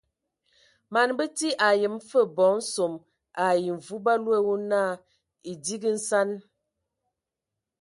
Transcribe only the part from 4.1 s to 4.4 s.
loe